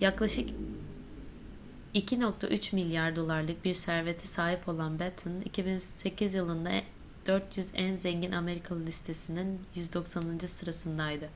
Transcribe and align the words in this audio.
yaklaşık 0.00 0.50
2.3 1.94 2.74
milyar 2.74 3.16
dolarlık 3.16 3.64
bir 3.64 3.74
servete 3.74 4.26
sahip 4.26 4.68
olan 4.68 4.98
batten 4.98 5.40
2008 5.40 6.34
yılında 6.34 6.70
400 7.26 7.70
en 7.74 7.96
zengin 7.96 8.32
amerikalı 8.32 8.86
listesinin 8.86 9.60
190. 9.74 10.38
sırasındaydı 10.38 11.28